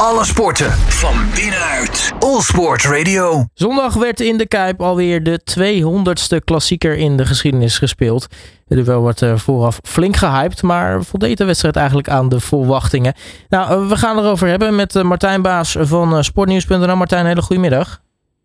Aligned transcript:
Alle 0.00 0.24
sporten 0.24 0.70
van 0.70 1.14
binnenuit. 1.34 2.12
All 2.18 2.40
Sport 2.40 2.84
Radio. 2.84 3.44
Zondag 3.54 3.94
werd 3.94 4.20
in 4.20 4.36
de 4.36 4.48
Kuip 4.48 4.80
alweer 4.80 5.22
de 5.22 5.40
200ste 5.58 6.44
klassieker 6.44 6.96
in 6.96 7.16
de 7.16 7.24
geschiedenis 7.24 7.78
gespeeld. 7.78 8.26
De 8.66 8.82
duel 8.82 9.00
wordt 9.00 9.22
eh, 9.22 9.34
vooraf 9.34 9.80
flink 9.82 10.16
gehyped, 10.16 10.62
maar 10.62 11.02
voldeed 11.02 11.38
de 11.38 11.44
wedstrijd 11.44 11.76
eigenlijk 11.76 12.08
aan 12.08 12.28
de 12.28 12.40
verwachtingen. 12.40 13.14
Nou, 13.48 13.70
eh, 13.70 13.88
we 13.88 13.96
gaan 13.96 14.18
erover 14.18 14.48
hebben 14.48 14.76
met 14.76 14.96
eh, 14.96 15.02
Martijn 15.02 15.42
Baas 15.42 15.76
van 15.80 16.24
Sportnieuws.nl. 16.24 16.96
Martijn, 16.96 17.26
hele 17.26 17.42
goedemiddag. 17.42 18.00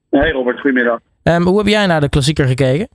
Hey 0.09 0.31
Robert, 0.31 0.59
goedemiddag. 0.59 0.99
Um, 1.23 1.43
hoe 1.43 1.57
heb 1.57 1.67
jij 1.67 1.85
naar 1.85 2.01
de 2.01 2.09
klassieker 2.09 2.45
gekeken? 2.45 2.87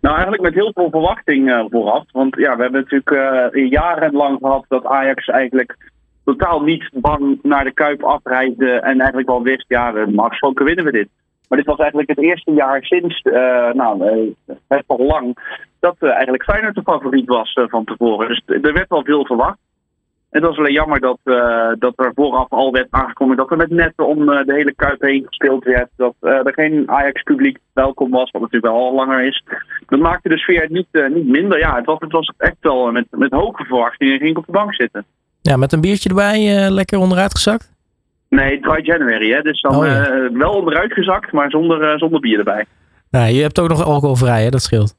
Nou, 0.00 0.14
eigenlijk 0.14 0.42
met 0.42 0.54
heel 0.54 0.70
veel 0.74 0.90
verwachting 0.90 1.48
uh, 1.48 1.64
vooraf. 1.70 2.04
Want 2.12 2.36
ja, 2.36 2.56
we 2.56 2.62
hebben 2.62 2.80
natuurlijk 2.80 3.10
uh, 3.54 3.70
jarenlang 3.70 4.38
gehad 4.40 4.64
dat 4.68 4.84
Ajax 4.84 5.26
eigenlijk 5.26 5.87
totaal 6.28 6.60
niet 6.62 6.90
bang 6.92 7.38
naar 7.42 7.64
de 7.64 7.72
Kuip 7.72 8.02
afreisde. 8.02 8.70
En 8.70 8.98
eigenlijk 8.98 9.28
wel 9.28 9.42
wist, 9.42 9.64
ja, 9.68 9.90
normaal 9.90 10.28
gesproken 10.28 10.64
winnen 10.64 10.84
we 10.84 10.92
dit. 10.92 11.08
Maar 11.48 11.58
dit 11.58 11.66
was 11.66 11.78
eigenlijk 11.78 12.08
het 12.08 12.18
eerste 12.18 12.52
jaar 12.52 12.82
sinds, 12.82 13.20
uh, 13.24 13.72
nou, 13.72 14.34
best 14.68 14.84
wel 14.86 15.06
lang, 15.06 15.36
dat 15.80 15.96
eigenlijk 15.98 16.44
Feyenoord 16.44 16.74
de 16.74 16.82
favoriet 16.82 17.28
was 17.28 17.52
van 17.66 17.84
tevoren. 17.84 18.28
Dus 18.28 18.42
er 18.46 18.72
werd 18.72 18.88
wel 18.88 19.04
veel 19.04 19.26
verwacht. 19.26 19.58
En 20.30 20.40
het 20.40 20.48
was 20.48 20.58
alleen 20.58 20.72
jammer 20.72 21.00
dat, 21.00 21.18
uh, 21.24 21.72
dat 21.78 21.92
er 21.96 22.12
vooraf 22.14 22.50
al 22.50 22.72
werd 22.72 22.86
aangekondigd 22.90 23.38
dat 23.38 23.50
er 23.50 23.56
met 23.56 23.70
netten 23.70 24.06
om 24.06 24.28
uh, 24.28 24.44
de 24.44 24.54
hele 24.54 24.74
Kuip 24.74 25.00
heen 25.00 25.24
gespeeld 25.26 25.64
werd. 25.64 25.88
Dat 25.96 26.14
uh, 26.20 26.46
er 26.46 26.52
geen 26.52 26.90
Ajax-publiek 26.90 27.58
welkom 27.72 28.10
was, 28.10 28.30
wat 28.30 28.40
natuurlijk 28.40 28.72
wel 28.72 28.84
al 28.84 28.94
langer 28.94 29.22
is. 29.24 29.44
Dat 29.86 30.00
maakte 30.00 30.28
de 30.28 30.38
sfeer 30.38 30.66
niet, 30.70 31.08
niet 31.14 31.28
minder. 31.28 31.58
Ja, 31.58 31.76
het 31.76 31.86
was, 31.86 31.98
het 31.98 32.12
was 32.12 32.32
echt 32.38 32.56
wel 32.60 32.92
met, 32.92 33.06
met 33.10 33.32
hoge 33.32 33.64
verwachtingen 33.64 34.18
ging 34.18 34.30
ik 34.30 34.38
op 34.38 34.46
de 34.46 34.52
bank 34.52 34.74
zitten. 34.74 35.04
Ja, 35.48 35.56
met 35.56 35.72
een 35.72 35.80
biertje 35.80 36.08
erbij 36.08 36.70
lekker 36.70 36.98
onderuit 36.98 37.34
gezakt? 37.34 37.72
Nee, 38.28 38.60
dry 38.60 38.80
January, 38.82 39.30
hè? 39.30 39.42
dus 39.42 39.60
dan 39.60 39.76
oh, 39.76 39.86
ja. 39.86 40.30
wel 40.32 40.50
onderuit 40.50 40.92
gezakt, 40.92 41.32
maar 41.32 41.50
zonder, 41.50 41.98
zonder 41.98 42.20
bier 42.20 42.38
erbij. 42.38 42.64
Nou, 43.10 43.32
je 43.32 43.42
hebt 43.42 43.58
ook 43.58 43.68
nog 43.68 43.84
alcoholvrij, 43.84 44.42
hè? 44.42 44.50
dat 44.50 44.62
scheelt. 44.62 44.96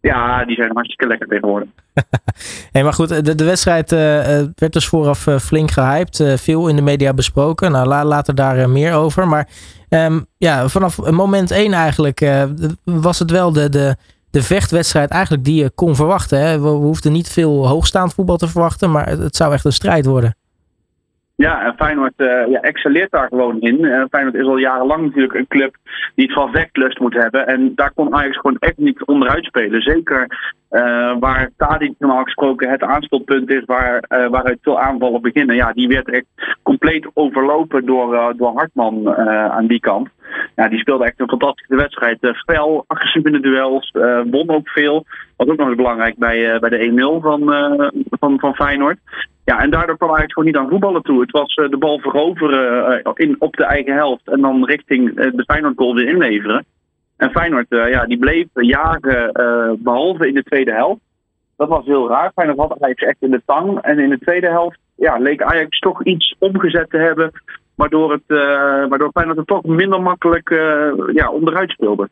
Ja, 0.00 0.44
die 0.44 0.56
zijn 0.56 0.70
hartstikke 0.72 1.06
lekker 1.06 1.28
tegenwoordig. 1.28 1.68
hey, 2.72 2.82
maar 2.82 2.92
goed, 2.92 3.24
de, 3.24 3.34
de 3.34 3.44
wedstrijd 3.44 3.92
uh, 3.92 3.98
werd 4.54 4.72
dus 4.72 4.88
vooraf 4.88 5.26
uh, 5.26 5.38
flink 5.38 5.70
gehyped. 5.70 6.18
Uh, 6.18 6.36
veel 6.36 6.68
in 6.68 6.76
de 6.76 6.82
media 6.82 7.14
besproken. 7.14 7.72
Nou, 7.72 7.86
la, 7.86 8.04
later 8.04 8.34
daar 8.34 8.70
meer 8.70 8.94
over. 8.94 9.28
Maar 9.28 9.48
um, 9.88 10.26
ja, 10.38 10.68
vanaf 10.68 11.10
moment 11.10 11.50
1 11.50 11.72
eigenlijk 11.72 12.30
was 12.84 13.18
het 13.18 13.30
wel 13.30 13.52
de, 13.52 13.68
de, 13.68 13.96
de 14.32 14.42
vechtwedstrijd 14.42 15.10
eigenlijk 15.10 15.44
die 15.44 15.62
je 15.62 15.70
kon 15.70 15.96
verwachten. 15.96 16.38
Hè? 16.38 16.60
We, 16.60 16.68
hoefden 16.68 17.12
niet 17.12 17.28
veel 17.28 17.68
hoogstaand 17.68 18.14
voetbal 18.14 18.36
te 18.36 18.48
verwachten. 18.48 18.90
Maar 18.90 19.08
het 19.08 19.36
zou 19.36 19.52
echt 19.52 19.64
een 19.64 19.72
strijd 19.72 20.06
worden. 20.06 20.36
Ja, 21.36 21.64
en 21.64 21.74
Feyenoord 21.76 22.12
uh, 22.16 22.46
ja, 22.48 22.60
excelleert 22.60 23.10
daar 23.10 23.28
gewoon 23.28 23.60
in. 23.60 23.84
Uh, 23.84 24.04
Feyenoord 24.10 24.34
is 24.34 24.46
al 24.46 24.56
jarenlang 24.56 25.02
natuurlijk 25.02 25.34
een 25.34 25.46
club 25.46 25.76
die 26.14 26.24
het 26.24 26.34
van 26.34 26.52
vechtlust 26.52 26.98
moet 26.98 27.14
hebben. 27.14 27.46
En 27.46 27.72
daar 27.74 27.92
kon 27.94 28.14
Ajax 28.14 28.36
gewoon 28.36 28.58
echt 28.58 28.76
niet 28.76 29.04
onderuit 29.04 29.44
spelen. 29.44 29.82
Zeker 29.82 30.26
uh, 30.70 31.16
waar 31.18 31.50
Tadic 31.56 31.94
normaal 31.98 32.22
gesproken 32.22 32.70
het 32.70 32.82
aanspeelpunt 32.82 33.50
is 33.50 33.64
waar, 33.64 34.04
waaruit 34.08 34.58
veel 34.62 34.80
aanvallen 34.80 35.20
beginnen. 35.20 35.56
Ja, 35.56 35.72
die 35.72 35.88
werd 35.88 36.10
echt 36.10 36.26
compleet 36.62 37.10
overlopen 37.14 37.86
door, 37.86 38.34
door 38.36 38.52
Hartman 38.54 39.16
aan 39.50 39.66
die 39.66 39.80
kant. 39.80 40.08
Ja, 40.56 40.68
die 40.68 40.78
speelde 40.78 41.04
echt 41.04 41.20
een 41.20 41.28
fantastische 41.28 41.76
wedstrijd. 41.76 42.18
fel, 42.46 42.84
agressief 42.86 43.24
in 43.24 43.32
de 43.32 43.40
duels, 43.40 43.90
won 44.30 44.50
ook 44.50 44.68
veel. 44.68 45.04
Was 45.36 45.48
ook 45.48 45.56
nog 45.56 45.66
eens 45.66 45.76
belangrijk 45.76 46.16
bij, 46.18 46.58
bij 46.58 46.70
de 46.70 47.18
1-0 47.18 47.22
van, 47.22 47.40
van, 48.10 48.38
van 48.38 48.54
Feyenoord. 48.54 48.98
Ja, 49.44 49.60
en 49.60 49.70
daardoor 49.70 49.96
kwam 49.96 50.08
eigenlijk 50.08 50.32
gewoon 50.32 50.48
niet 50.48 50.56
aan 50.56 50.68
voetballen 50.68 51.02
toe. 51.02 51.20
Het 51.20 51.30
was 51.30 51.56
uh, 51.56 51.70
de 51.70 51.76
bal 51.76 51.98
veroveren 51.98 53.02
uh, 53.04 53.12
in, 53.14 53.36
op 53.38 53.56
de 53.56 53.64
eigen 53.64 53.94
helft 53.94 54.28
en 54.28 54.40
dan 54.40 54.64
richting 54.64 55.08
uh, 55.08 55.14
de 55.14 55.44
Feyenoord 55.46 55.76
goal 55.76 55.94
weer 55.94 56.08
inleveren. 56.08 56.64
En 57.16 57.30
Feyenoord, 57.30 57.66
ja, 57.68 58.04
die 58.04 58.18
bleef 58.18 58.46
jagen, 58.52 59.30
behalve 59.78 60.28
in 60.28 60.34
de 60.34 60.42
tweede 60.42 60.72
helft. 60.72 61.00
Dat 61.56 61.68
was 61.68 61.84
heel 61.84 62.08
raar. 62.08 62.32
Feyenoord 62.34 62.58
had 62.58 62.80
Ajax 62.82 63.02
echt 63.02 63.16
in 63.18 63.30
de 63.30 63.42
tang. 63.46 63.78
En 63.78 63.98
in 63.98 64.08
de 64.08 64.18
tweede 64.18 64.48
helft 64.48 64.78
ja, 64.96 65.16
leek 65.16 65.42
Ajax 65.42 65.78
toch 65.78 66.04
iets 66.04 66.34
omgezet 66.38 66.90
te 66.90 66.96
hebben. 66.96 67.30
Waardoor, 67.74 68.12
het, 68.12 68.22
waardoor 68.88 69.10
Feyenoord 69.12 69.38
het 69.38 69.46
toch 69.46 69.64
minder 69.64 70.02
makkelijk 70.02 70.48
ja, 71.12 71.30
onderuit 71.30 71.70
speelde. 71.70 72.08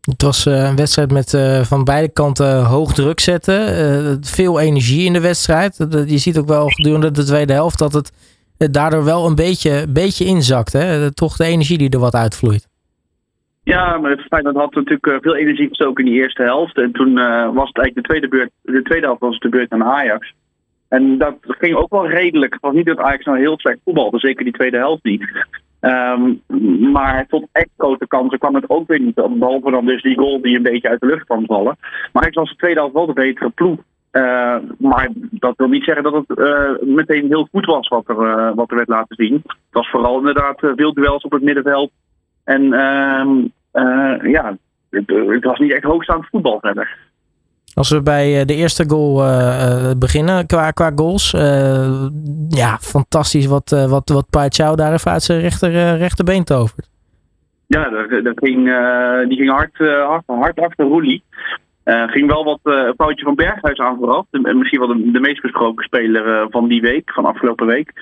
Het 0.00 0.22
was 0.22 0.46
uh, 0.46 0.68
een 0.68 0.76
wedstrijd 0.76 1.12
met 1.12 1.32
uh, 1.32 1.60
van 1.60 1.84
beide 1.84 2.12
kanten 2.12 2.64
hoog 2.64 2.92
druk 2.92 3.20
zetten. 3.20 3.60
Uh, 3.60 4.16
veel 4.20 4.60
energie 4.60 5.06
in 5.06 5.12
de 5.12 5.20
wedstrijd. 5.20 5.76
je 6.06 6.18
ziet 6.18 6.38
ook 6.38 6.48
wel 6.48 6.68
gedurende 6.68 7.10
de 7.10 7.24
tweede 7.24 7.52
helft 7.52 7.78
dat 7.78 7.92
het 7.92 8.12
daardoor 8.72 9.04
wel 9.04 9.26
een 9.26 9.34
beetje, 9.34 9.86
beetje 9.88 10.24
inzakt. 10.24 10.72
Hè? 10.72 11.14
Toch 11.14 11.36
de 11.36 11.44
energie 11.44 11.78
die 11.78 11.90
er 11.90 11.98
wat 11.98 12.14
uitvloeit. 12.14 12.68
Ja, 13.62 13.98
maar 13.98 14.26
Feyenoord 14.28 14.56
had 14.56 14.74
natuurlijk 14.74 15.22
veel 15.22 15.36
energie 15.36 15.68
gestoken 15.68 16.04
in 16.04 16.10
die 16.10 16.20
eerste 16.20 16.42
helft. 16.42 16.76
En 16.76 16.92
toen 16.92 17.14
was 17.54 17.68
het 17.68 17.76
eigenlijk 17.76 17.94
de 17.94 18.02
tweede, 18.02 18.28
beurt, 18.28 18.50
de 18.62 18.82
tweede 18.82 19.06
helft 19.06 19.20
was 19.20 19.38
de 19.38 19.48
beurt 19.48 19.70
aan 19.70 19.84
Ajax. 19.84 20.32
En 20.88 21.18
dat 21.18 21.36
ging 21.40 21.74
ook 21.74 21.90
wel 21.90 22.08
redelijk. 22.08 22.52
Het 22.52 22.62
was 22.62 22.74
niet 22.74 22.86
dat 22.86 22.98
Ajax 22.98 23.24
nou 23.24 23.38
heel 23.38 23.58
slecht 23.58 23.78
voetbalde, 23.84 24.18
zeker 24.18 24.44
die 24.44 24.52
tweede 24.52 24.76
helft 24.76 25.04
niet. 25.04 25.46
Um, 25.80 26.42
maar 26.92 27.26
tot 27.26 27.48
echt 27.52 27.68
grote 27.76 28.06
kansen 28.06 28.38
kwam 28.38 28.54
het 28.54 28.70
ook 28.70 28.88
weer 28.88 29.00
niet. 29.00 29.14
Behalve 29.14 29.70
dan 29.70 29.86
dus 29.86 30.02
die 30.02 30.18
goal 30.18 30.40
die 30.40 30.56
een 30.56 30.62
beetje 30.62 30.88
uit 30.88 31.00
de 31.00 31.06
lucht 31.06 31.24
kwam 31.24 31.46
vallen. 31.46 31.76
Maar 32.12 32.26
ik 32.26 32.34
was 32.34 32.48
de 32.48 32.56
tweede 32.56 32.80
helft 32.80 32.94
wel 32.94 33.06
de 33.06 33.12
betere 33.12 33.50
ploeg. 33.50 33.78
Uh, 34.12 34.56
maar 34.78 35.08
dat 35.30 35.56
wil 35.56 35.68
niet 35.68 35.84
zeggen 35.84 36.02
dat 36.02 36.12
het 36.12 36.38
uh, 36.38 36.70
meteen 36.80 37.26
heel 37.26 37.48
goed 37.52 37.66
was 37.66 37.88
wat 37.88 38.08
er, 38.08 38.16
uh, 38.16 38.50
wat 38.54 38.70
er 38.70 38.76
werd 38.76 38.88
laten 38.88 39.16
zien. 39.16 39.34
Het 39.44 39.52
was 39.70 39.90
vooral 39.90 40.18
inderdaad 40.18 40.58
veel 40.58 40.94
duels 40.94 41.22
op 41.22 41.32
het 41.32 41.42
middenveld. 41.42 41.90
En 42.44 42.62
ja, 44.22 44.56
het, 44.90 45.10
het, 45.10 45.44
was 45.44 45.58
niet 45.58 45.72
echt 45.72 45.82
hoogstaand 45.82 46.26
voetbal 46.26 46.58
verder. 46.60 46.98
Als 47.74 47.90
we 47.90 48.02
bij 48.02 48.44
de 48.44 48.54
eerste 48.54 48.88
goal 48.88 49.24
uh, 49.24 49.90
beginnen 49.98 50.46
qua, 50.46 50.70
qua 50.70 50.92
goals. 50.94 51.30
Ja, 52.48 52.78
fantastisch 52.80 53.46
wat, 53.46 53.72
uh, 53.72 53.90
wat, 53.90 54.08
wat 54.08 54.30
Paichau 54.30 54.76
daar 54.76 54.92
even 54.92 55.10
uit 55.10 55.22
zijn 55.22 55.40
rechter, 55.40 55.96
rechterbeen 55.96 56.44
tovert. 56.44 56.88
Ja, 57.66 57.88
dat, 57.90 58.24
dat 58.24 58.38
ging, 58.38 58.64
die 59.28 59.36
ging 59.36 59.50
hard, 59.50 59.78
hard, 60.06 60.22
hard 60.26 60.60
achter 60.60 60.84
Roelie. 60.84 61.22
Ging 61.84 62.26
wel 62.26 62.44
wat 62.44 62.60
uh, 62.64 62.90
foutje 62.96 63.24
van 63.24 63.34
Berghuis 63.34 63.78
aan 63.78 63.96
vooraf. 63.96 64.26
De, 64.30 64.54
misschien 64.54 64.78
wel 64.78 64.88
de, 64.88 65.10
de, 65.10 65.20
meest 65.20 65.42
besproken 65.42 65.84
speler 65.84 66.46
van 66.50 66.68
die 66.68 66.80
week, 66.80 67.10
van 67.12 67.24
afgelopen 67.24 67.66
week. 67.66 67.92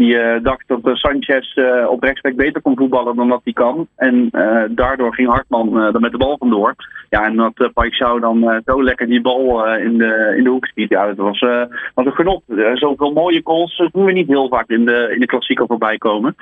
Die 0.00 0.40
dacht 0.42 0.64
dat 0.66 0.80
Sanchez 0.82 1.56
op 1.86 2.02
rechtsback 2.02 2.36
beter 2.36 2.62
kon 2.62 2.76
voetballen 2.76 3.16
dan 3.16 3.28
dat 3.28 3.40
hij 3.44 3.52
kan. 3.52 3.86
En 3.96 4.28
daardoor 4.70 5.14
ging 5.14 5.28
Hartman 5.28 5.76
er 5.76 6.00
met 6.00 6.12
de 6.12 6.18
bal 6.18 6.36
vandoor. 6.38 6.74
Ja, 7.08 7.24
en 7.24 7.36
dat 7.36 7.52
uh, 7.54 7.68
Paixão 7.68 8.20
dan 8.20 8.62
zo 8.64 8.82
lekker 8.82 9.06
die 9.06 9.20
bal 9.20 9.66
in, 9.76 9.98
de, 9.98 10.34
in 10.36 10.44
de 10.44 10.50
hoek 10.50 10.66
schiet. 10.66 10.88
Ja, 10.88 11.06
dat 11.06 11.16
was, 11.16 11.40
was 11.94 12.06
een 12.06 12.12
genot. 12.12 12.42
zoveel 12.74 13.12
mooie 13.12 13.40
goals 13.44 13.88
doen 13.92 14.04
we 14.04 14.12
niet 14.12 14.28
heel 14.28 14.48
vaak 14.48 14.68
in 14.68 14.84
de, 14.84 15.10
in 15.14 15.20
de 15.20 15.26
klassieker 15.26 15.66
voorbij 15.66 15.98
komen. 15.98 16.36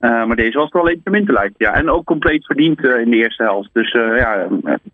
maar 0.00 0.36
deze 0.36 0.58
was 0.58 0.70
wel 0.70 0.88
even 0.88 1.10
min 1.10 1.26
te 1.26 1.32
lijken. 1.32 1.54
Ja. 1.58 1.74
En 1.74 1.90
ook 1.90 2.04
compleet 2.04 2.46
verdiend 2.46 2.84
in 2.84 3.10
de 3.10 3.16
eerste 3.16 3.42
helft. 3.42 3.70
Dus 3.72 3.92
ja, 3.92 4.48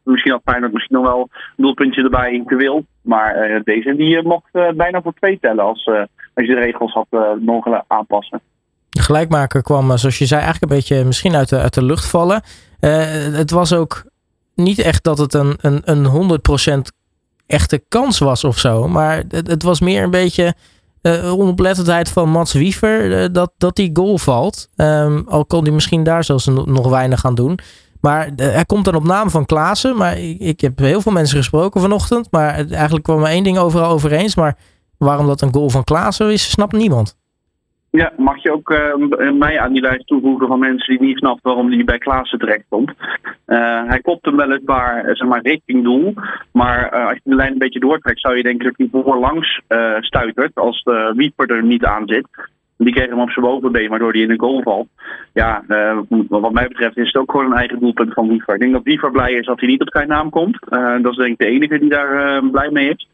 misschien 0.05 0.33
had 0.33 0.43
Feyenoord 0.45 0.73
misschien 0.73 0.97
nog 0.97 1.07
wel 1.07 1.29
doelpuntje 1.57 2.03
erbij 2.03 2.33
in 2.33 2.45
wil. 2.47 2.85
Maar 3.03 3.61
deze 3.65 3.97
die 3.97 4.23
mocht 4.23 4.77
bijna 4.77 5.03
voor 5.03 5.15
twee 5.15 5.39
tellen 5.41 5.65
als, 5.65 5.91
als 6.39 6.47
je 6.47 6.55
de 6.55 6.61
regels 6.61 6.93
had 6.93 7.07
mogen 7.41 7.85
aanpassen. 7.87 8.41
De 8.89 9.03
gelijkmaker 9.03 9.63
kwam, 9.63 9.99
zoals 9.99 10.19
je 10.19 10.27
zei, 10.27 10.41
eigenlijk 10.41 10.73
een 10.73 10.79
beetje 10.79 11.05
misschien 11.05 11.37
uit 11.37 11.49
de, 11.49 11.59
uit 11.59 11.75
de 11.75 11.83
lucht 11.83 12.07
vallen. 12.07 12.43
het 13.33 13.51
was 13.51 13.73
ook 13.73 14.05
niet 14.55 14.79
echt 14.79 15.05
dat 15.05 15.19
het 15.19 15.35
een, 15.35 15.59
een, 15.61 15.81
een 15.85 16.41
100% 16.79 16.81
echte 17.47 17.83
kans 17.89 18.19
was 18.19 18.45
of 18.45 18.59
zo. 18.59 18.89
Maar 18.89 19.25
het, 19.29 19.47
het 19.47 19.63
was 19.63 19.81
meer 19.81 20.03
een 20.03 20.11
beetje 20.11 20.55
onoplettendheid 21.25 22.09
van 22.09 22.31
Mats 22.31 22.53
Wiever 22.53 23.33
dat, 23.33 23.53
dat 23.57 23.77
die 23.77 23.91
goal 23.93 24.19
valt. 24.19 24.69
Um, 24.77 25.25
al 25.29 25.47
kon 25.47 25.63
hij 25.63 25.73
misschien 25.73 26.03
daar 26.03 26.25
zelfs 26.25 26.47
nog 26.47 26.89
weinig 26.89 27.25
aan 27.25 27.35
doen. 27.35 27.59
Maar 28.01 28.31
hij 28.37 28.65
komt 28.65 28.85
dan 28.85 28.95
op 28.95 29.05
naam 29.05 29.31
van 29.31 29.47
Klaassen. 29.47 29.97
Maar 29.97 30.19
ik, 30.19 30.39
ik, 30.41 30.61
heb 30.61 30.79
heel 30.79 31.01
veel 31.01 31.13
mensen 31.13 31.37
gesproken 31.37 31.81
vanochtend. 31.81 32.31
Maar 32.31 32.71
eigenlijk 32.71 33.05
kwam 33.05 33.23
er 33.23 33.31
één 33.31 33.45
ding 33.45 33.59
overal 33.59 33.91
over 33.91 34.13
eens. 34.13 34.35
Maar 34.35 34.57
waarom 34.99 35.27
dat 35.27 35.41
een 35.41 35.55
goal 35.55 35.71
van 35.71 35.85
Klaassen 35.85 36.33
is, 36.33 36.51
snapt 36.51 36.73
niemand. 36.73 37.17
Ja, 37.91 38.13
mag 38.17 38.43
je 38.43 38.53
ook 38.53 38.71
uh, 38.71 39.31
mij 39.33 39.61
aan 39.61 39.73
die 39.73 39.83
lijst 39.83 40.07
toevoegen 40.07 40.47
van 40.47 40.59
mensen 40.59 40.99
die 40.99 41.07
niet 41.07 41.19
snappen 41.19 41.43
waarom 41.43 41.73
hij 41.73 41.85
bij 41.85 41.99
Klaassen 41.99 42.39
terecht 42.39 42.65
komt. 42.69 42.93
Uh, 43.47 43.83
hij 43.87 44.01
kopt 44.01 44.25
hem 44.25 44.37
weliswaar 44.37 45.17
zeg 45.17 45.29
maar, 45.29 45.43
richting 45.43 45.85
doel. 45.85 46.15
Maar 46.53 46.95
uh, 46.95 47.07
als 47.07 47.15
je 47.15 47.31
de 47.31 47.35
lijn 47.35 47.53
een 47.53 47.59
beetje 47.59 47.81
doortrekt, 47.81 48.21
zou 48.21 48.37
je 48.37 48.43
denken 48.43 48.65
dat 48.65 48.75
hij 48.77 49.03
voorlangs 49.03 49.61
stuitert 50.01 50.55
als 50.55 50.83
de 50.83 51.13
Wieper 51.17 51.51
er 51.51 51.65
niet 51.65 51.85
aan 51.85 52.07
zit. 52.07 52.27
Die 52.77 52.95
kreeg 52.95 53.09
hem 53.09 53.21
op 53.21 53.31
zijn 53.31 53.45
bovenbeen, 53.45 53.89
waardoor 53.89 54.13
hij 54.13 54.21
in 54.21 54.29
de 54.29 54.39
goal 54.39 54.63
valt. 54.63 54.89
Ja, 55.33 55.63
wat 56.29 56.53
mij 56.53 56.69
betreft 56.69 56.97
is 56.97 57.07
het 57.07 57.17
ook 57.17 57.31
gewoon 57.31 57.47
een 57.47 57.59
eigen 57.59 57.79
doelpunt 57.79 58.13
van 58.13 58.29
Wiever. 58.29 58.55
Ik 58.55 58.61
denk 58.61 58.73
dat 58.73 58.83
Wiever 58.83 59.11
blij 59.11 59.33
is 59.33 59.47
dat 59.47 59.61
hij 59.61 59.69
niet 59.69 59.81
op 59.81 59.91
zijn 59.91 60.09
naam 60.09 60.31
komt. 60.31 60.59
Dat 61.03 61.11
is 61.11 61.17
denk 61.17 61.31
ik 61.31 61.39
de 61.39 61.47
enige 61.47 61.79
die 61.79 61.89
daar 61.89 62.43
blij 62.51 62.71
mee 62.71 62.89
is. 62.89 63.08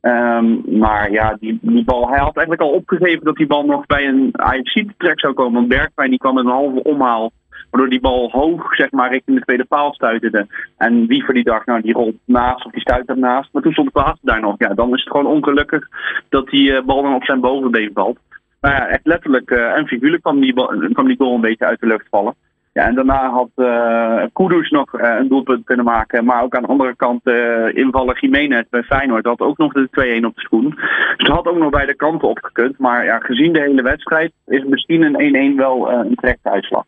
Ehm, 0.00 0.78
maar 0.78 1.10
ja, 1.10 1.36
die, 1.40 1.58
die 1.62 1.84
bal, 1.84 2.08
hij 2.08 2.18
had 2.18 2.36
eigenlijk 2.36 2.60
al 2.60 2.76
opgegeven 2.76 3.24
dat 3.24 3.36
die 3.36 3.46
bal 3.46 3.64
nog 3.64 3.86
bij 3.86 4.06
een 4.06 4.30
AFC-trek 4.32 5.20
zou 5.20 5.34
komen. 5.34 5.52
Want 5.52 5.68
Bergwijn 5.68 6.10
die 6.10 6.18
kwam 6.18 6.34
met 6.34 6.44
een 6.44 6.50
halve 6.50 6.82
omhaal. 6.82 7.30
Waardoor 7.70 7.90
die 7.90 8.00
bal 8.00 8.30
hoog, 8.30 8.74
zeg 8.74 8.90
maar, 8.90 9.10
richting 9.10 9.38
de 9.38 9.44
tweede 9.44 9.64
paal 9.64 9.94
stuiterde. 9.94 10.46
En 10.76 11.06
Wiever 11.06 11.34
die 11.34 11.44
dacht, 11.44 11.66
nou, 11.66 11.80
die 11.80 11.92
rolt 11.92 12.16
naast 12.24 12.64
of 12.64 12.72
die 12.72 12.80
stuit 12.80 13.08
ernaast. 13.08 13.52
Maar 13.52 13.62
toen 13.62 13.72
stond 13.72 13.92
Klaas 13.92 14.18
daar 14.22 14.40
nog. 14.40 14.54
Ja, 14.58 14.74
dan 14.74 14.94
is 14.94 15.04
het 15.04 15.10
gewoon 15.10 15.32
ongelukkig 15.32 15.88
dat 16.28 16.48
die 16.48 16.70
uh, 16.70 16.84
bal 16.84 17.02
dan 17.02 17.14
op 17.14 17.24
zijn 17.24 17.40
bovenbeen 17.40 17.90
valt. 17.94 18.18
Nou 18.60 18.74
ja, 18.74 18.86
echt 18.86 19.06
letterlijk 19.06 19.50
uh, 19.50 19.76
en 19.76 19.86
figuurlijk 19.86 20.22
kwam 20.22 20.40
die, 20.40 20.52
kwam 20.92 21.06
die 21.06 21.16
goal 21.16 21.34
een 21.34 21.40
beetje 21.40 21.64
uit 21.64 21.80
de 21.80 21.86
lucht 21.86 22.06
vallen. 22.10 22.34
Ja, 22.78 22.86
en 22.86 22.94
daarna 22.94 23.30
had 23.30 23.50
uh, 23.56 24.22
Kudus 24.32 24.70
nog 24.70 24.94
uh, 24.94 25.14
een 25.18 25.28
doelpunt 25.28 25.64
kunnen 25.64 25.84
maken. 25.84 26.24
Maar 26.24 26.42
ook 26.42 26.54
aan 26.54 26.62
de 26.62 26.68
andere 26.68 26.96
kant 26.96 27.20
uh, 27.24 27.74
invallen 27.74 28.16
Jiménez 28.20 28.62
bij 28.70 28.82
Feyenoord 28.82 29.26
had 29.26 29.40
ook 29.40 29.58
nog 29.58 29.72
de 29.72 30.18
2-1 30.20 30.24
op 30.24 30.34
de 30.34 30.40
schoen. 30.40 30.70
Dus 31.16 31.26
het 31.26 31.36
had 31.36 31.46
ook 31.46 31.58
nog 31.58 31.70
beide 31.70 31.94
kanten 31.94 32.28
opgekund. 32.28 32.78
Maar 32.78 33.04
ja, 33.04 33.18
gezien 33.18 33.52
de 33.52 33.60
hele 33.60 33.82
wedstrijd 33.82 34.32
is 34.46 34.64
misschien 34.64 35.02
een 35.02 35.54
1-1 35.54 35.56
wel 35.56 35.90
een 35.90 36.14
terechte 36.14 36.50
uitslag. 36.50 36.84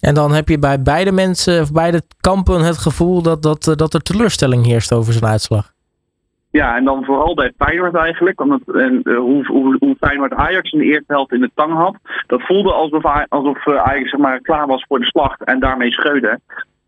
En 0.00 0.14
dan 0.14 0.32
heb 0.32 0.48
je 0.48 0.58
bij 0.58 0.82
beide 0.82 1.12
mensen, 1.12 1.60
of 1.60 1.72
beide 1.72 2.02
kampen 2.20 2.64
het 2.64 2.78
gevoel 2.78 3.22
dat, 3.22 3.42
dat, 3.42 3.72
dat 3.76 3.94
er 3.94 4.02
teleurstelling 4.02 4.66
heerst 4.66 4.92
over 4.92 5.12
zijn 5.12 5.30
uitslag. 5.30 5.72
Ja, 6.52 6.76
en 6.76 6.84
dan 6.84 7.04
vooral 7.04 7.34
bij 7.34 7.52
Feyenoord 7.58 7.94
eigenlijk. 7.94 8.40
Omdat, 8.40 8.60
en, 8.74 9.00
uh, 9.04 9.18
hoe, 9.18 9.46
hoe, 9.46 9.76
hoe 9.78 9.96
Feyenoord 10.00 10.32
Ajax 10.32 10.72
in 10.72 10.78
de 10.78 10.84
eerste 10.84 11.12
helft 11.12 11.32
in 11.32 11.40
de 11.40 11.50
tang 11.54 11.72
had. 11.72 11.96
Dat 12.26 12.42
voelde 12.42 12.72
alsof, 12.72 13.04
alsof 13.28 13.68
Ajax 13.68 14.10
zeg 14.10 14.20
maar, 14.20 14.40
klaar 14.40 14.66
was 14.66 14.84
voor 14.88 14.98
de 14.98 15.04
slag 15.04 15.36
en 15.38 15.60
daarmee 15.60 15.92
scheurde. 15.92 16.38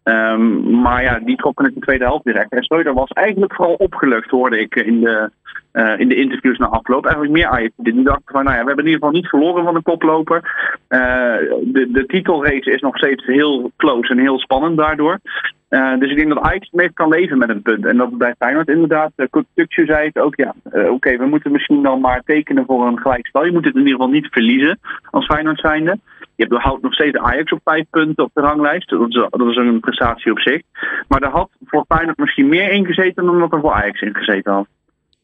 Um, 0.04 0.80
maar 0.80 1.02
ja, 1.02 1.18
die 1.18 1.36
trokken 1.36 1.64
het 1.64 1.74
in 1.74 1.80
de 1.80 1.86
tweede 1.86 2.04
helft 2.04 2.24
direct. 2.24 2.52
En 2.52 2.62
Schreuder 2.62 2.94
was 2.94 3.08
eigenlijk 3.08 3.54
vooral 3.54 3.74
opgelucht, 3.74 4.30
hoorde 4.30 4.60
ik 4.60 4.74
in 4.74 5.00
de, 5.00 5.30
uh, 5.72 5.98
in 5.98 6.08
de 6.08 6.14
interviews 6.14 6.58
na 6.58 6.66
afloop. 6.66 7.04
Eigenlijk 7.04 7.34
meer 7.34 7.46
Ajax. 7.46 7.72
Die 7.76 8.02
dachten 8.02 8.32
van, 8.32 8.44
nou 8.44 8.56
ja, 8.56 8.62
we 8.62 8.66
hebben 8.66 8.84
in 8.84 8.90
ieder 8.90 9.06
geval 9.06 9.20
niet 9.20 9.28
verloren 9.28 9.64
van 9.64 9.74
de 9.74 9.82
koploper. 9.82 10.40
De, 10.88 11.88
de 11.92 12.04
titelrace 12.06 12.70
is 12.70 12.80
nog 12.80 12.96
steeds 12.96 13.26
heel 13.26 13.70
close 13.76 14.10
en 14.10 14.18
heel 14.18 14.38
spannend 14.38 14.76
daardoor. 14.76 15.18
Uh, 15.74 15.98
dus 15.98 16.10
ik 16.10 16.16
denk 16.16 16.28
dat 16.28 16.42
Ajax 16.42 16.64
het 16.70 16.80
meest 16.80 16.92
kan 16.92 17.08
leven 17.08 17.38
met 17.38 17.48
een 17.48 17.62
punt. 17.62 17.86
En 17.86 17.96
dat 17.96 18.18
bij 18.18 18.34
Feyenoord 18.38 18.68
inderdaad, 18.68 19.12
uh, 19.16 19.26
zei 19.64 20.06
het 20.06 20.18
ook, 20.18 20.36
ja, 20.36 20.54
uh, 20.72 20.90
oké, 20.90 21.16
we 21.16 21.26
moeten 21.26 21.52
misschien 21.52 21.82
dan 21.82 22.00
maar 22.00 22.22
tekenen 22.24 22.64
voor 22.66 22.86
een 22.86 22.98
gelijkspel. 22.98 23.44
Je 23.44 23.52
moet 23.52 23.64
het 23.64 23.74
in 23.74 23.80
ieder 23.80 23.94
geval 23.94 24.12
niet 24.12 24.26
verliezen 24.30 24.78
als 25.10 25.24
Feyenoord 25.26 25.58
zijnde. 25.58 25.98
Je 26.36 26.46
houdt 26.48 26.82
nog 26.82 26.92
steeds 26.92 27.18
Ajax 27.18 27.52
op 27.52 27.60
vijf 27.64 27.84
punten 27.90 28.24
op 28.24 28.30
de 28.34 28.40
ranglijst. 28.40 28.88
Dat 28.88 29.48
is, 29.48 29.56
een 29.56 29.80
prestatie 29.80 30.32
op 30.32 30.38
zich. 30.38 30.62
Maar 31.08 31.22
er 31.22 31.30
had 31.30 31.50
voor 31.64 31.84
Feyenoord 31.88 32.18
misschien 32.18 32.48
meer 32.48 32.70
ingezeten 32.70 33.24
dan 33.24 33.38
dat 33.38 33.52
er 33.52 33.60
voor 33.60 33.72
Ajax 33.72 34.00
ingezeten 34.00 34.52
had. 34.52 34.66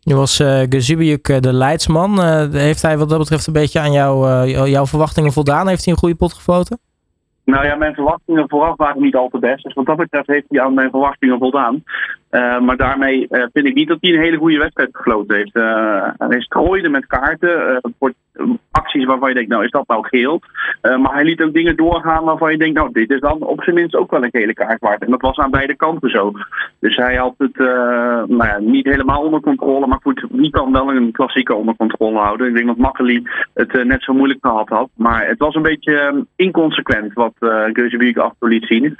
Nu 0.02 0.14
was 0.14 0.40
uh, 0.40 0.62
de 0.68 1.52
leidsman. 1.52 2.20
Heeft 2.52 2.82
hij 2.82 2.98
wat 2.98 3.08
dat 3.08 3.18
betreft 3.18 3.46
een 3.46 3.52
beetje 3.52 3.80
aan 3.80 3.92
jou, 3.92 4.46
jouw 4.70 4.86
verwachtingen 4.86 5.32
voldaan? 5.32 5.68
Heeft 5.68 5.84
hij 5.84 5.92
een 5.92 5.98
goede 5.98 6.14
pot 6.14 6.32
gefloten? 6.32 6.78
Nou 7.50 7.66
ja, 7.66 7.74
mijn 7.74 7.94
verwachtingen 7.94 8.48
vooraf 8.48 8.76
waren 8.76 9.02
niet 9.02 9.14
al 9.14 9.28
te 9.28 9.38
best. 9.38 9.64
Dus 9.64 9.74
wat 9.74 9.86
dat 9.86 9.96
betreft 9.96 10.26
heeft 10.26 10.46
hij 10.48 10.60
aan 10.60 10.74
mijn 10.74 10.90
verwachtingen 10.90 11.38
voldaan. 11.38 11.82
Uh, 12.30 12.60
maar 12.60 12.76
daarmee 12.76 13.26
uh, 13.30 13.44
vind 13.52 13.66
ik 13.66 13.74
niet 13.74 13.88
dat 13.88 13.98
hij 14.00 14.12
een 14.12 14.20
hele 14.20 14.36
goede 14.36 14.58
wedstrijd 14.58 14.88
gefloten 14.92 15.36
heeft. 15.36 15.56
Uh, 15.56 16.08
hij 16.18 16.40
strooide 16.40 16.88
met 16.88 17.06
kaarten 17.06 17.80
voor 17.98 18.12
acties 18.70 19.04
waarvan 19.04 19.28
je 19.28 19.34
denkt, 19.34 19.50
nou 19.50 19.64
is 19.64 19.70
dat 19.70 19.88
nou 19.88 20.06
geel? 20.08 20.40
maar 20.80 21.14
hij 21.14 21.24
liet 21.24 21.42
ook 21.42 21.52
dingen 21.52 21.76
doorgaan 21.76 22.24
waarvan 22.24 22.50
je 22.50 22.58
denkt, 22.58 22.76
nou 22.76 22.92
dit 22.92 23.10
is 23.10 23.20
dan 23.20 23.42
op 23.42 23.62
zijn 23.62 23.76
minst 23.76 23.94
ook 23.94 24.10
wel 24.10 24.24
een 24.24 24.30
gele 24.30 24.54
kaart 24.54 24.80
waard. 24.80 25.02
En 25.02 25.10
dat 25.10 25.20
was 25.20 25.36
aan 25.36 25.50
beide 25.50 25.76
kanten 25.76 26.10
zo. 26.10 26.32
Dus 26.80 26.96
hij 26.96 27.16
had 27.16 27.34
het 27.38 27.56
nou 28.28 28.44
ja, 28.44 28.58
niet 28.58 28.84
helemaal 28.84 29.22
onder 29.22 29.40
controle. 29.40 29.86
Maar 29.86 30.00
goed, 30.02 30.26
wie 30.30 30.50
kan 30.50 30.72
wel 30.72 30.90
een 30.90 31.12
klassieker 31.12 31.54
onder 31.54 31.76
controle 31.76 32.18
houden? 32.18 32.48
Ik 32.48 32.54
denk 32.54 32.66
dat 32.66 32.76
Makkeli 32.76 33.22
het 33.54 33.84
net 33.84 34.02
zo 34.02 34.14
moeilijk 34.14 34.38
gehad 34.42 34.68
had. 34.68 34.88
Maar 34.94 35.26
het 35.26 35.38
was 35.38 35.54
een 35.54 35.62
beetje 35.62 36.26
inconsequent 36.36 37.12
wat 37.12 37.34
uh, 37.40 37.64
Geuzebeek 37.72 38.16
af 38.16 38.32
liet 38.38 38.66
zien. 38.66 38.96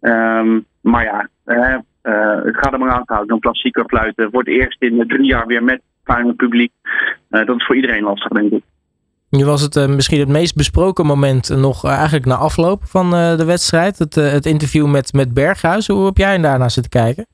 Um, 0.00 0.64
maar 0.80 1.04
ja, 1.04 1.28
het 2.44 2.56
gaat 2.56 2.72
er 2.72 2.78
maar 2.78 2.90
aan 2.90 3.04
te 3.04 3.12
houden. 3.12 3.34
Een 3.34 3.40
klassieker 3.40 3.84
fluiten. 3.86 4.30
Wordt 4.30 4.48
eerst 4.48 4.82
in 4.82 5.04
drie 5.06 5.26
jaar 5.26 5.46
weer 5.46 5.64
met 5.64 5.80
fijn 6.04 6.36
publiek. 6.36 6.72
Uh, 7.30 7.46
dat 7.46 7.56
is 7.56 7.66
voor 7.66 7.76
iedereen 7.76 8.02
lastig, 8.02 8.28
denk 8.28 8.52
ik. 8.52 8.62
Nu 9.30 9.44
was 9.44 9.62
het 9.62 9.76
uh, 9.76 9.86
misschien 9.86 10.20
het 10.20 10.28
meest 10.28 10.56
besproken 10.56 11.06
moment 11.06 11.48
nog 11.48 11.84
eigenlijk 11.84 12.26
na 12.26 12.34
afloop 12.34 12.84
van 12.84 13.10
de 13.10 13.44
wedstrijd. 13.44 13.98
Het, 13.98 14.14
het 14.14 14.46
interview 14.46 14.86
met, 14.90 15.12
met 15.12 15.34
Berghuis. 15.34 15.86
Hoe 15.86 16.04
heb 16.04 16.16
jij 16.16 16.38
daarna 16.38 16.68
zitten 16.68 16.92
kijken? 16.92 17.26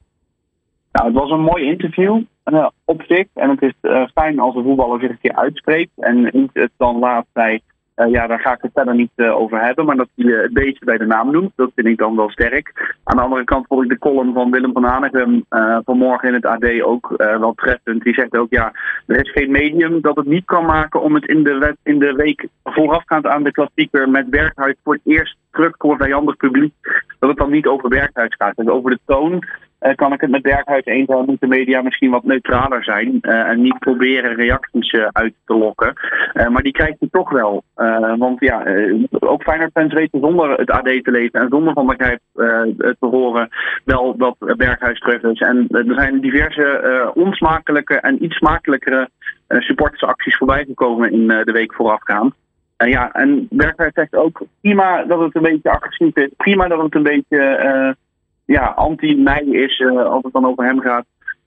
Nou, 0.93 1.07
het 1.07 1.15
was 1.15 1.31
een 1.31 1.41
mooi 1.41 1.65
interview 1.65 2.23
op 2.85 3.03
zich. 3.03 3.27
En 3.35 3.51
het 3.51 3.63
is 3.63 3.75
fijn 4.15 4.39
als 4.39 4.55
een 4.55 4.63
voetballer 4.63 5.01
zich 5.01 5.11
een 5.11 5.19
keer 5.21 5.35
uitspreekt. 5.35 5.91
En 5.97 6.29
niet 6.33 6.51
het 6.53 6.71
dan 6.77 6.99
laat 6.99 7.27
bij 7.33 7.63
uh, 7.97 8.11
ja, 8.11 8.27
daar 8.27 8.41
ga 8.41 8.53
ik 8.53 8.63
het 8.63 8.71
verder 8.75 8.95
niet 8.95 9.11
uh, 9.17 9.37
over 9.37 9.61
hebben. 9.61 9.85
Maar 9.85 9.97
dat 9.97 10.09
hij 10.15 10.27
uh, 10.27 10.43
het 10.43 10.53
beetje 10.53 10.85
bij 10.85 10.99
de 10.99 11.07
naam 11.07 11.31
noemt, 11.31 11.53
dat 11.57 11.71
vind 11.75 11.87
ik 11.87 11.99
dan 11.99 12.17
wel 12.17 12.31
sterk. 12.31 12.97
Aan 13.05 13.17
de 13.17 13.23
andere 13.23 13.45
kant 13.45 13.67
vond 13.67 13.83
ik 13.83 13.89
de 13.89 13.99
column 13.99 14.33
van 14.33 14.51
Willem 14.51 14.73
van 14.73 14.85
Hanegem 14.85 15.45
vanmorgen 15.85 16.29
in 16.29 16.35
het 16.35 16.47
AD 16.47 16.81
ook 16.83 17.15
wel 17.17 17.53
treffend. 17.55 18.03
Die 18.03 18.15
zegt 18.15 18.37
ook, 18.37 18.51
ja, 18.51 18.73
er 19.07 19.25
is 19.25 19.31
geen 19.31 19.51
medium 19.51 20.01
dat 20.01 20.17
het 20.17 20.27
niet 20.27 20.45
kan 20.45 20.65
maken 20.65 21.03
om 21.03 21.15
het 21.15 21.27
in 21.27 21.43
de, 21.43 21.59
wet, 21.59 21.77
in 21.83 21.99
de 21.99 22.13
week 22.13 22.49
voorafgaand 22.65 23.27
aan 23.27 23.43
de 23.43 23.53
klassieker 23.53 24.09
met 24.09 24.31
Berghuis 24.31 24.75
voor 24.83 24.95
het 24.95 25.03
eerst 25.05 25.37
terug 25.51 25.75
voor 25.79 25.97
vijandig 25.97 26.37
publiek, 26.37 27.05
dat 27.19 27.29
het 27.29 27.39
dan 27.39 27.51
niet 27.51 27.67
over 27.67 27.89
Berghuis 27.89 28.35
gaat. 28.39 28.57
Dus 28.57 28.67
over 28.67 28.91
de 28.91 28.99
toon 29.07 29.45
kan 29.95 30.13
ik 30.13 30.21
het 30.21 30.31
met 30.31 30.43
Berghuis 30.43 30.85
eens 30.85 31.07
zijn, 31.07 31.25
moet 31.25 31.41
de 31.41 31.47
media 31.47 31.83
misschien 31.83 32.11
wat 32.11 32.25
neutraler 32.25 32.85
zijn 32.85 33.19
uh, 33.23 33.49
en 33.49 33.63
niet 33.63 33.79
proberen 33.79 34.35
reacties 34.35 34.93
uh, 34.93 35.07
uit 35.13 35.35
te 35.45 35.55
lokken. 35.55 35.93
maar 36.51 36.63
die 36.63 36.73
krijgt 36.73 36.97
hij 36.99 37.09
toch 37.11 37.31
wel. 37.31 37.63
want 38.19 38.41
ja, 38.41 38.65
ook 39.19 39.43
Feyenoord-fans 39.43 39.93
weten 39.93 40.21
zonder 40.21 40.51
het 40.51 40.71
AD 40.71 40.85
te 40.85 41.11
lezen 41.11 41.41
en 41.41 41.49
zonder 41.49 41.73
van 41.73 41.87
Begrijp 41.87 42.21
te 42.99 43.07
horen 43.07 43.49
wel 43.85 44.17
dat 44.17 44.37
Berghuis 44.39 44.99
terug 44.99 45.23
is. 45.23 45.41
En 45.41 45.67
er 45.69 45.95
zijn 45.95 46.21
diverse 46.21 47.11
onsmakelijke 47.15 47.95
en 47.95 48.25
iets 48.25 48.37
smakelijkere 48.37 49.09
supportersacties 49.49 50.37
voorbij 50.37 50.65
gekomen 50.65 51.13
in 51.13 51.27
de 51.29 51.53
week 51.53 51.75
voorafgaand. 51.75 52.35
En 52.77 52.89
ja, 52.89 53.13
en 53.13 53.47
Berghuis 53.51 53.93
zegt 53.95 54.15
ook 54.15 54.43
prima 54.61 55.05
dat 55.05 55.21
het 55.21 55.35
een 55.35 55.43
beetje 55.43 55.71
agressief 55.71 56.17
is. 56.17 56.31
Prima 56.37 56.69
dat 56.69 56.83
het 56.83 56.95
een 56.95 57.03
beetje 57.03 57.97
ja, 58.45 58.65
anti-mij 58.67 59.43
is 59.43 59.79
uh, 59.79 60.05
als 60.05 60.23
het 60.23 60.33
dan 60.33 60.47
over 60.47 60.65
hem 60.65 60.81
gaat. 60.81 61.05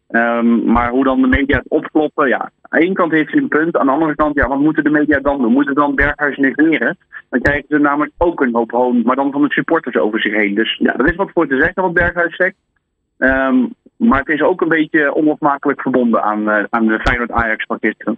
Um, 0.09 0.71
maar 0.71 0.89
hoe 0.89 1.03
dan 1.03 1.21
de 1.21 1.27
media 1.27 1.57
het 1.57 1.69
opkloppen, 1.69 2.27
ja. 2.27 2.51
Aan 2.61 2.79
de 2.79 2.85
ene 2.85 2.93
kant 2.93 3.11
heeft 3.11 3.31
hij 3.31 3.41
een 3.41 3.47
punt. 3.47 3.77
Aan 3.77 3.85
de 3.85 3.91
andere 3.91 4.15
kant, 4.15 4.35
ja, 4.35 4.47
wat 4.47 4.59
moeten 4.59 4.83
de 4.83 4.89
media 4.89 5.19
dan 5.19 5.41
doen? 5.41 5.51
Moeten 5.51 5.75
dan 5.75 5.95
Berghuis 5.95 6.37
negeren? 6.37 6.97
Dan 7.29 7.41
krijgen 7.41 7.65
ze 7.69 7.77
namelijk 7.77 8.11
ook 8.17 8.41
een 8.41 8.55
hoop 8.55 8.71
hoon, 8.71 9.01
maar 9.01 9.15
dan 9.15 9.31
van 9.31 9.41
de 9.41 9.51
supporters 9.51 9.95
over 9.95 10.21
zich 10.21 10.33
heen. 10.33 10.55
Dus 10.55 10.77
ja, 10.79 10.95
er 10.95 11.09
is 11.09 11.15
wat 11.15 11.29
voor 11.33 11.47
te 11.47 11.57
zeggen 11.57 11.83
wat 11.83 11.93
Berghuis 11.93 12.35
zegt. 12.35 12.55
Um, 13.17 13.73
maar 13.97 14.19
het 14.19 14.27
is 14.27 14.41
ook 14.41 14.61
een 14.61 14.67
beetje 14.67 15.15
onafmakelijk 15.15 15.81
verbonden 15.81 16.23
aan, 16.23 16.41
uh, 16.41 16.63
aan 16.69 16.87
de 16.87 16.99
Feyenoord-Ajax-pakketten. 16.99 18.17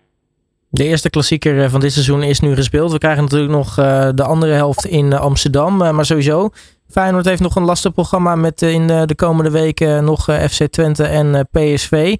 De 0.70 0.84
eerste 0.84 1.10
klassieker 1.10 1.70
van 1.70 1.80
dit 1.80 1.92
seizoen 1.92 2.24
is 2.24 2.39
nu 2.39 2.56
gespeeld. 2.56 2.92
We 2.92 2.98
krijgen 2.98 3.24
natuurlijk 3.24 3.51
nog 3.51 3.75
de 4.13 4.24
andere 4.24 4.51
helft 4.51 4.86
in 4.86 5.13
Amsterdam. 5.13 5.77
maar 5.77 6.06
sowieso, 6.06 6.50
Feyenoord 6.91 7.25
heeft 7.25 7.41
nog 7.41 7.55
een 7.55 7.63
lastig 7.63 7.93
programma 7.93 8.36
met 8.36 8.62
in 8.62 8.88
de 8.88 9.15
komende 9.15 9.51
weken 9.51 10.03
nog 10.03 10.24
FC 10.24 10.67
Twente 10.67 11.03
en 11.03 11.48
PSV. 11.51 12.15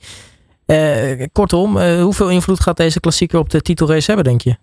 Uh, 0.70 1.26
kortom, 1.32 1.78
uh, 1.78 2.02
hoeveel 2.02 2.30
invloed 2.30 2.60
gaat 2.60 2.78
deze 2.78 3.00
klassieker 3.00 3.40
op 3.40 3.50
de 3.50 3.62
titelrace 3.62 4.08
hebben, 4.08 4.26
denk 4.26 4.42
je? 4.42 4.56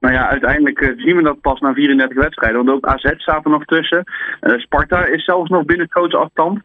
Nou 0.00 0.14
ja, 0.14 0.28
uiteindelijk 0.28 0.94
zien 0.96 1.16
we 1.16 1.22
dat 1.22 1.40
pas 1.40 1.60
na 1.60 1.72
34 1.72 2.16
wedstrijden. 2.16 2.64
Want 2.64 2.76
ook 2.76 2.86
AZ 2.86 3.12
staat 3.16 3.44
er 3.44 3.50
nog 3.50 3.64
tussen. 3.64 4.04
Uh, 4.40 4.58
Sparta 4.58 5.06
is 5.06 5.24
zelfs 5.24 5.50
nog 5.50 5.64
binnen 5.64 5.90
grote 5.90 6.16
afstand. 6.16 6.60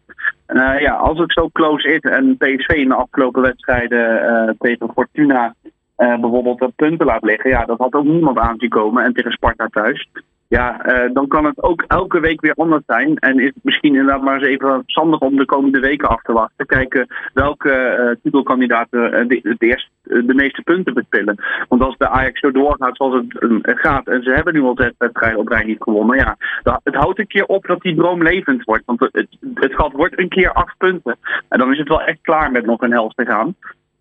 ja, 0.78 0.94
als 0.94 1.18
het 1.18 1.32
zo 1.32 1.48
close 1.52 1.88
is 1.88 2.00
en 2.00 2.36
PSV 2.36 2.68
in 2.68 2.88
de 2.88 2.94
afgelopen 2.94 3.42
wedstrijden 3.42 4.56
tegen 4.58 4.92
Fortuna 4.94 5.54
bijvoorbeeld 5.96 6.76
punten 6.76 7.06
laat 7.06 7.22
liggen. 7.22 7.50
Ja, 7.50 7.64
dat 7.64 7.78
had 7.78 7.94
ook 7.94 8.04
niemand 8.04 8.38
aan 8.38 8.58
zien 8.58 8.70
komen. 8.70 9.04
En 9.04 9.12
tegen 9.12 9.32
Sparta 9.32 9.66
thuis 9.70 10.08
ja, 10.48 10.86
uh, 10.86 11.14
dan 11.14 11.28
kan 11.28 11.44
het 11.44 11.62
ook 11.62 11.84
elke 11.88 12.20
week 12.20 12.40
weer 12.40 12.54
anders 12.54 12.82
zijn. 12.86 13.18
En 13.18 13.38
is 13.38 13.46
het 13.54 13.64
misschien 13.64 13.94
inderdaad 13.94 14.22
maar 14.22 14.34
eens 14.34 14.48
even 14.48 14.82
verstandig 14.82 15.20
om 15.20 15.36
de 15.36 15.44
komende 15.44 15.80
weken 15.80 16.08
af 16.08 16.22
te 16.22 16.32
wachten. 16.32 16.66
Kijken 16.66 17.06
welke 17.32 17.96
uh, 17.98 18.22
titelkandidaten 18.22 19.14
uh, 19.14 19.28
de, 19.28 19.56
eerst, 19.58 19.90
de 20.02 20.34
meeste 20.34 20.62
punten 20.62 20.94
bespillen. 20.94 21.44
Want 21.68 21.82
als 21.82 21.96
de 21.96 22.08
Ajax 22.08 22.40
zo 22.40 22.50
doorgaat 22.50 22.96
zoals 22.96 23.24
het 23.62 23.78
gaat. 23.80 24.06
En 24.06 24.22
ze 24.22 24.30
hebben 24.30 24.54
nu 24.54 24.62
al 24.62 24.76
zes 24.76 24.92
wedstrijden 24.98 25.38
op 25.38 25.48
rij 25.48 25.64
niet 25.64 25.82
gewonnen. 25.82 26.16
Ja, 26.16 26.36
het 26.82 26.94
houdt 26.94 27.18
een 27.18 27.26
keer 27.26 27.46
op 27.46 27.66
dat 27.66 27.80
die 27.80 27.96
droom 27.96 28.22
levend 28.22 28.64
wordt. 28.64 28.84
Want 28.86 29.00
het, 29.00 29.26
het 29.54 29.74
gat 29.74 29.92
wordt 29.92 30.18
een 30.18 30.28
keer 30.28 30.52
acht 30.52 30.76
punten. 30.76 31.16
En 31.48 31.58
dan 31.58 31.72
is 31.72 31.78
het 31.78 31.88
wel 31.88 32.02
echt 32.02 32.18
klaar 32.22 32.50
met 32.50 32.66
nog 32.66 32.80
een 32.82 32.92
helft 32.92 33.16
te 33.16 33.26
gaan. 33.26 33.54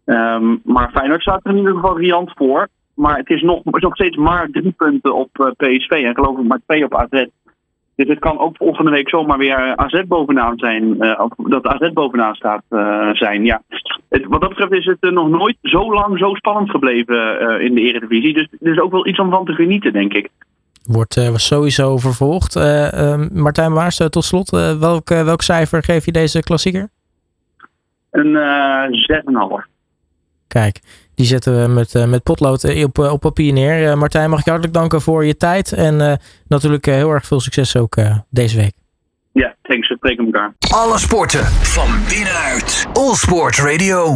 Um, 0.06 0.62
maar 0.64 0.92
Feyenoord 0.92 1.22
staat 1.22 1.40
er 1.44 1.52
in 1.52 1.58
ieder 1.58 1.74
geval 1.74 1.98
riant 1.98 2.32
voor. 2.36 2.68
Maar 2.94 3.18
het 3.18 3.30
is 3.30 3.42
nog, 3.42 3.64
nog 3.64 3.96
steeds 3.96 4.18
maar 4.18 4.48
drie 4.50 4.72
punten 4.72 5.16
op 5.16 5.30
uh, 5.40 5.48
PSV 5.58 5.90
en 5.90 6.16
geloof 6.16 6.40
ik 6.40 6.48
maar 6.48 6.62
twee 6.66 6.86
op 6.86 6.96
AZ. 6.96 7.26
Dus 7.96 8.08
het 8.08 8.20
kan 8.20 8.40
ook 8.40 8.58
volgende 8.58 8.92
week 8.92 9.10
zomaar 9.10 9.38
weer 9.38 9.76
AZ 9.76 10.04
bovenaan 10.08 10.58
zijn. 10.58 11.02
of 11.20 11.32
dat 11.38 11.66
AZ 11.66 11.92
bovenaan 11.94 12.36
staat 12.36 12.64
zijn. 13.12 13.46
Ja. 13.46 13.62
Het, 14.10 14.26
wat 14.26 14.42
dat 14.42 14.50
betreft 14.50 14.72
is 14.72 14.86
het 14.86 15.12
nog 15.12 15.30
nooit 15.30 15.58
zo 15.62 15.94
lang 15.94 16.18
zo 16.18 16.34
spannend 16.34 16.70
gebleven 16.70 17.40
in 17.62 17.74
de 17.74 17.82
Eredivisie. 17.82 18.34
Dus 18.34 18.48
er 18.62 18.72
is 18.72 18.80
ook 18.80 18.92
wel 18.92 19.08
iets 19.08 19.20
om 19.20 19.30
van 19.30 19.46
te 19.46 19.54
genieten, 19.54 19.94
denk 19.94 20.14
ik. 20.14 20.30
Wordt 20.84 21.22
sowieso 21.34 21.98
vervolgd. 21.98 22.56
Martijn 23.34 23.74
Waars, 23.74 23.98
tot 23.98 24.24
slot. 24.24 24.50
welk, 24.80 25.10
welk 25.10 25.42
cijfer 25.42 25.84
geef 25.84 26.06
je 26.06 26.12
deze 26.12 26.44
klassieker? 26.44 26.90
Een 28.12 28.38
6,5. 29.66 29.72
Kijk, 30.48 30.80
die 31.16 31.26
zetten 31.26 31.62
we 31.62 31.68
met, 31.68 31.94
uh, 31.94 32.06
met 32.06 32.24
potlood 32.24 32.64
eh, 32.64 32.84
op, 32.84 32.98
op 32.98 33.20
papier 33.20 33.54
neer. 33.54 33.84
Uh, 33.84 33.94
Martijn, 33.94 34.30
mag 34.30 34.40
ik 34.40 34.46
je 34.46 34.52
hartelijk 34.52 34.80
danken 34.80 35.02
voor 35.02 35.26
je 35.26 35.38
tijd. 35.38 35.72
En 35.72 36.20
natuurlijk 36.48 36.86
heel 36.86 37.12
erg 37.12 37.26
veel 37.26 37.40
succes 37.40 37.78
ook 37.78 37.96
deze 38.30 38.58
week. 38.58 38.74
Ja, 39.32 39.56
thanks. 39.62 39.88
We 39.88 39.96
spreken 39.96 40.26
elkaar. 40.26 40.54
Alle 40.70 41.00
sporten 41.00 41.46
van 41.46 41.88
binnenuit. 42.10 42.88
All 42.94 43.14
Sport 43.16 43.58
Radio. 43.58 44.12